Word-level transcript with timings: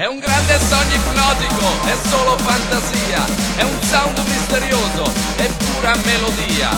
È 0.00 0.06
un 0.06 0.18
grande 0.18 0.58
sogno 0.66 0.94
ipnotico, 0.94 1.66
è 1.84 1.94
solo 2.08 2.34
fantasia, 2.38 3.22
è 3.56 3.62
un 3.64 3.78
sound 3.82 4.18
misterioso, 4.24 5.12
è 5.36 5.46
pura 5.58 5.94
melodia, 6.02 6.70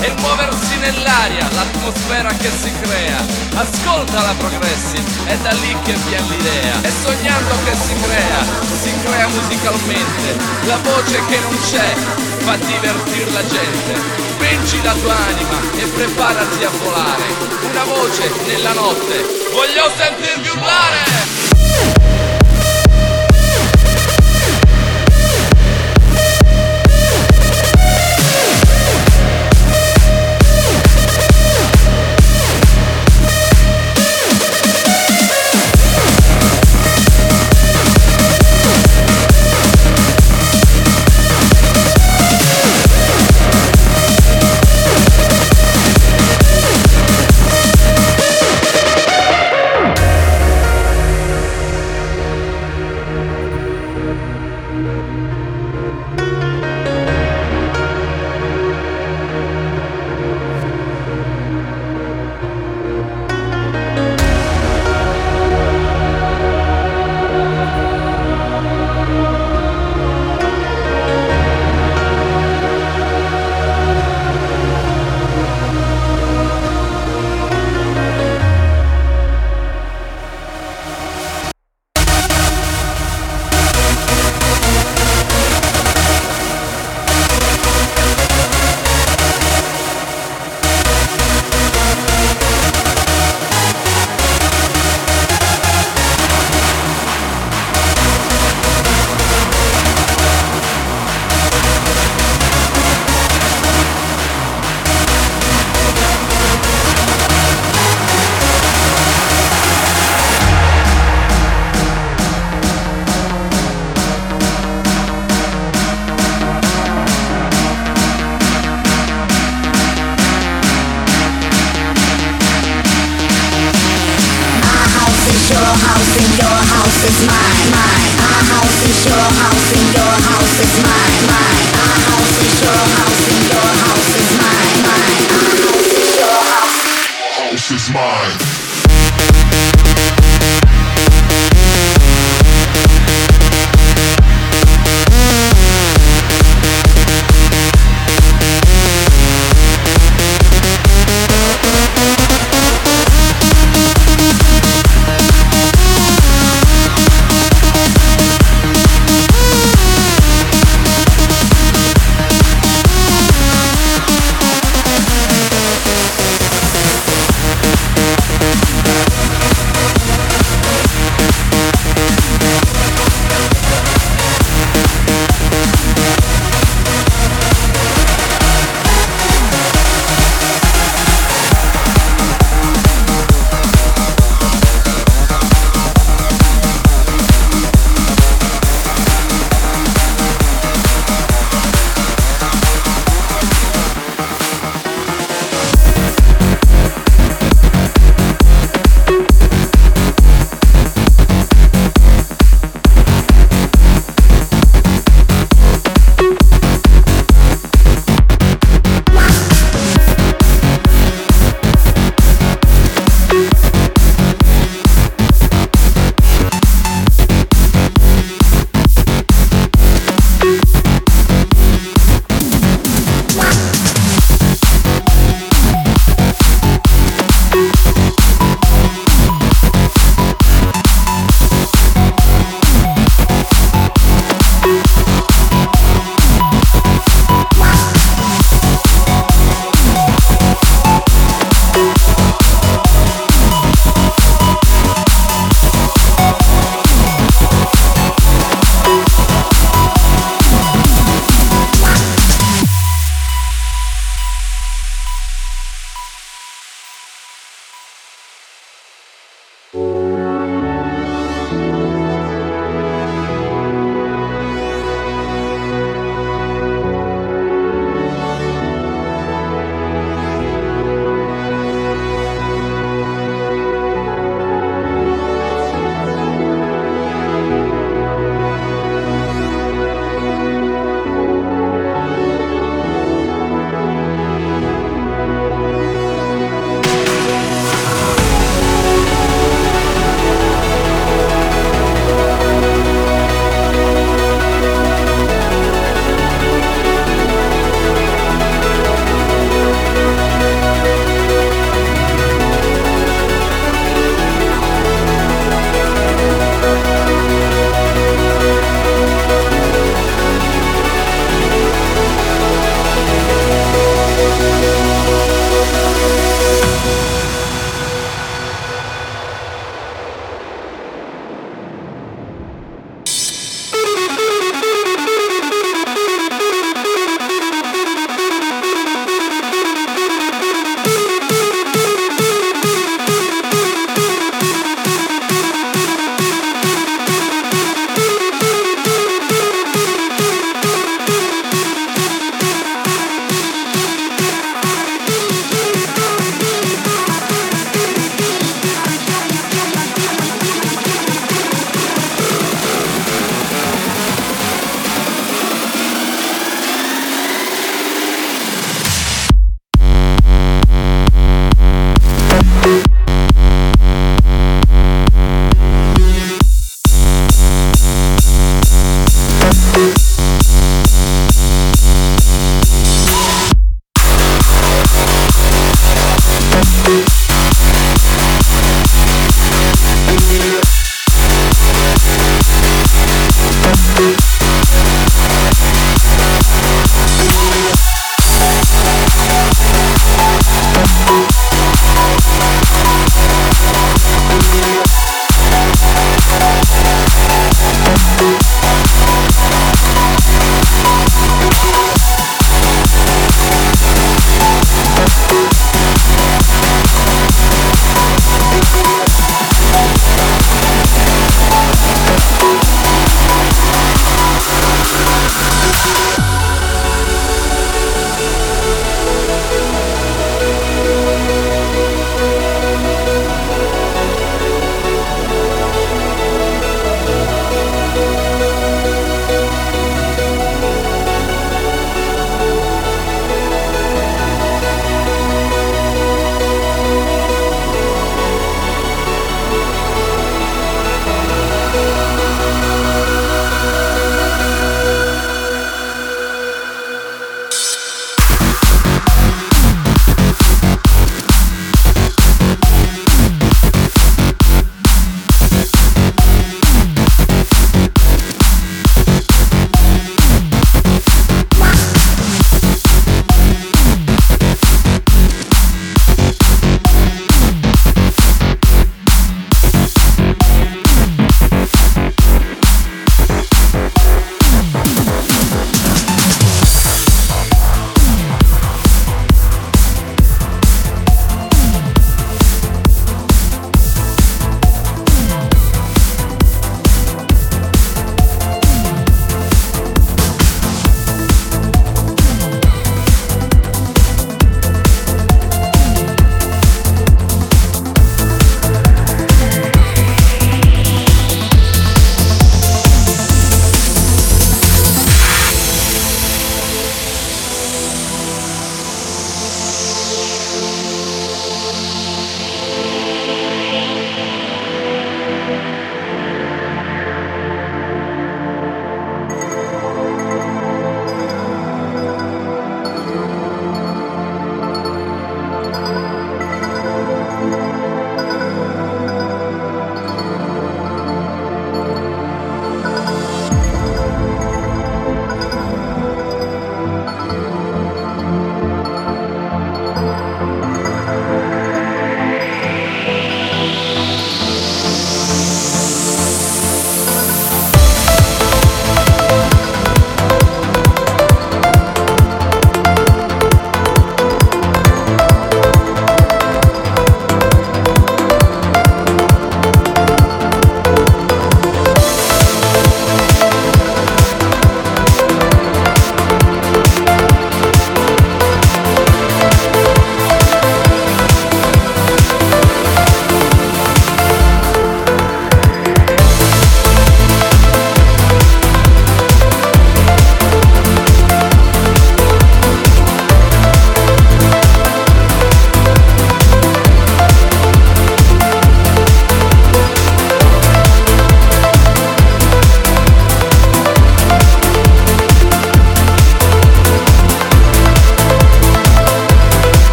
è 0.00 0.06
il 0.06 0.14
muoversi 0.16 0.78
nell'aria, 0.78 1.46
l'atmosfera 1.52 2.32
che 2.32 2.48
si 2.48 2.72
crea. 2.80 3.20
Ascolta 3.52 4.22
la 4.22 4.32
progressi, 4.38 4.96
è 5.26 5.36
da 5.42 5.52
lì 5.60 5.76
che 5.84 5.92
viene 6.08 6.26
l'idea. 6.30 6.80
È 6.80 6.90
sognando 7.02 7.54
che 7.64 7.74
si 7.84 7.94
crea, 8.00 8.40
si 8.80 8.94
crea 9.04 9.28
musicalmente, 9.28 10.36
la 10.64 10.78
voce 10.78 11.20
che 11.26 11.38
non 11.38 11.58
c'è 11.60 11.94
fa 12.48 12.56
divertir 12.56 13.30
la 13.32 13.46
gente. 13.46 13.92
Vinci 14.38 14.82
la 14.82 14.94
tua 14.94 15.16
anima 15.28 15.60
e 15.76 15.84
preparati 15.84 16.64
a 16.64 16.70
volare. 16.80 17.24
Una 17.60 17.84
voce 17.84 18.32
nella 18.46 18.72
notte, 18.72 19.20
voglio 19.52 19.92
sentirvi 19.98 20.48
urlare! 20.48 21.49